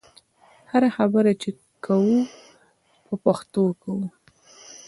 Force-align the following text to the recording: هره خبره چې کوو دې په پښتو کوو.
هره 0.71 0.89
خبره 0.97 1.31
چې 1.41 1.49
کوو 1.85 2.15
دې 2.25 2.25
په 3.05 3.13
پښتو 3.23 3.63
کوو. 3.81 4.05